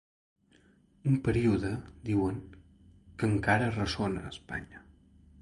[1.11, 1.71] Un període,
[2.07, 2.41] diuen,
[3.19, 4.85] “que encara ressona a Espanya”.